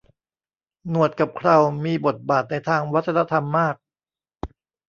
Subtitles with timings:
[0.89, 3.75] หนวดกับเครามีบทบาทในทางวัฒนธรรมมาก